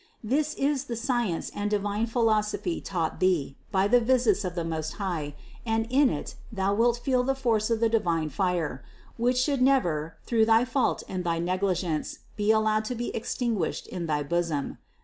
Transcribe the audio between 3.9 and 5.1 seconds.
visits of the Most